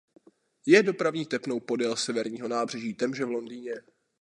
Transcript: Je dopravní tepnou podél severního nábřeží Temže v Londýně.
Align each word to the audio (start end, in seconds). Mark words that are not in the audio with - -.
Je 0.65 0.83
dopravní 0.83 1.25
tepnou 1.25 1.59
podél 1.59 1.95
severního 1.95 2.47
nábřeží 2.47 2.93
Temže 2.93 3.25
v 3.25 3.29
Londýně. 3.29 3.73